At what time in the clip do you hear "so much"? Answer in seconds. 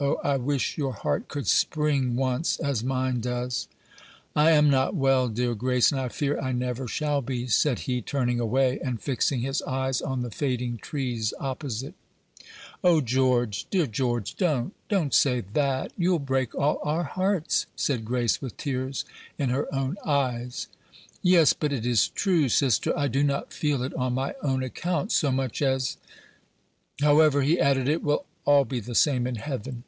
25.12-25.62